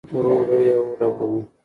[0.13, 1.39] رور، رور، رور اولګوو